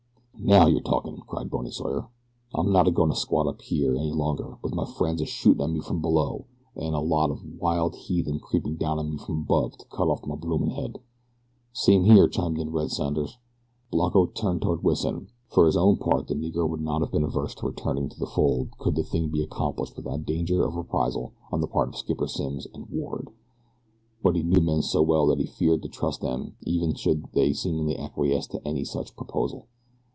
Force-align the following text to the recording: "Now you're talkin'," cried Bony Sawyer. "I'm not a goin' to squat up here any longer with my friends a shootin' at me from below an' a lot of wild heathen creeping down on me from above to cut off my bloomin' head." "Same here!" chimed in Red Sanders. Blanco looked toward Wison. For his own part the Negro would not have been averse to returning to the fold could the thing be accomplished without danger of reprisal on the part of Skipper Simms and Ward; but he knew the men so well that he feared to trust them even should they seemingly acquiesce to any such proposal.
"Now 0.43 0.65
you're 0.65 0.81
talkin'," 0.81 1.21
cried 1.27 1.51
Bony 1.51 1.69
Sawyer. 1.69 2.07
"I'm 2.55 2.71
not 2.71 2.87
a 2.87 2.91
goin' 2.91 3.09
to 3.09 3.15
squat 3.15 3.45
up 3.45 3.61
here 3.61 3.95
any 3.95 4.11
longer 4.11 4.57
with 4.63 4.73
my 4.73 4.85
friends 4.85 5.21
a 5.21 5.25
shootin' 5.27 5.61
at 5.61 5.69
me 5.69 5.81
from 5.81 6.01
below 6.01 6.45
an' 6.75 6.93
a 6.95 6.99
lot 6.99 7.29
of 7.29 7.45
wild 7.59 7.95
heathen 7.95 8.39
creeping 8.39 8.75
down 8.77 8.97
on 8.97 9.11
me 9.11 9.17
from 9.17 9.41
above 9.41 9.77
to 9.77 9.85
cut 9.89 10.07
off 10.07 10.25
my 10.25 10.33
bloomin' 10.33 10.71
head." 10.71 10.97
"Same 11.73 12.05
here!" 12.05 12.27
chimed 12.27 12.57
in 12.57 12.71
Red 12.71 12.89
Sanders. 12.89 13.37
Blanco 13.91 14.21
looked 14.21 14.39
toward 14.61 14.83
Wison. 14.83 15.27
For 15.47 15.67
his 15.67 15.77
own 15.77 15.97
part 15.97 16.25
the 16.25 16.33
Negro 16.33 16.67
would 16.67 16.81
not 16.81 17.01
have 17.01 17.11
been 17.11 17.23
averse 17.23 17.53
to 17.55 17.67
returning 17.67 18.09
to 18.09 18.19
the 18.19 18.25
fold 18.27 18.71
could 18.79 18.95
the 18.95 19.03
thing 19.03 19.29
be 19.29 19.43
accomplished 19.43 19.95
without 19.95 20.25
danger 20.25 20.65
of 20.65 20.75
reprisal 20.75 21.33
on 21.51 21.61
the 21.61 21.67
part 21.67 21.89
of 21.89 21.95
Skipper 21.97 22.27
Simms 22.27 22.65
and 22.73 22.89
Ward; 22.89 23.29
but 24.23 24.35
he 24.35 24.41
knew 24.41 24.55
the 24.55 24.61
men 24.61 24.81
so 24.81 25.03
well 25.03 25.27
that 25.27 25.39
he 25.39 25.45
feared 25.45 25.83
to 25.83 25.87
trust 25.87 26.19
them 26.21 26.55
even 26.63 26.95
should 26.95 27.31
they 27.33 27.53
seemingly 27.53 27.95
acquiesce 27.95 28.47
to 28.47 28.67
any 28.67 28.83
such 28.83 29.15
proposal. 29.15 29.67